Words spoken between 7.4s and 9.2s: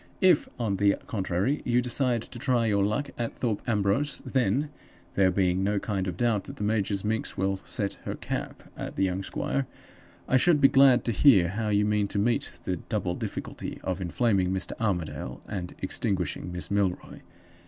set her cap at the